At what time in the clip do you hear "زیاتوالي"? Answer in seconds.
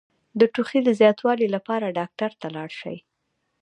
0.99-1.47